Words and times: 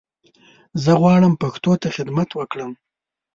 زه 0.83 0.91
غواړم 1.01 1.33
پښتو 1.41 1.71
ته 1.81 1.87
خدمت 1.97 2.29
وکړم 2.33 2.71